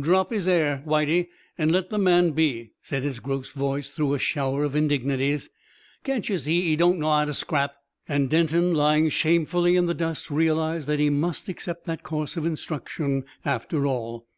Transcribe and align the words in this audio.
"Drop 0.00 0.32
'is 0.32 0.46
'air, 0.46 0.80
Whitey, 0.86 1.26
and 1.58 1.72
let 1.72 1.90
the 1.90 1.98
man 1.98 2.30
be," 2.30 2.70
said 2.82 3.02
his 3.02 3.18
gross 3.18 3.50
voice 3.50 3.88
through 3.88 4.14
a 4.14 4.18
shower 4.20 4.62
of 4.62 4.76
indignities. 4.76 5.50
"Can't 6.04 6.28
you 6.28 6.38
see 6.38 6.62
'e 6.68 6.76
don't 6.76 7.00
know 7.00 7.10
'ow 7.10 7.24
to 7.24 7.34
scrap?" 7.34 7.74
And 8.06 8.30
Denton, 8.30 8.74
lying 8.74 9.08
shamefully 9.08 9.74
in 9.74 9.86
the 9.86 9.92
dust, 9.94 10.30
realised 10.30 10.86
that 10.86 11.00
he 11.00 11.10
must 11.10 11.48
accept 11.48 11.84
that 11.86 12.04
course 12.04 12.36
of 12.36 12.46
instruction 12.46 13.24
after 13.44 13.84
all. 13.84 14.28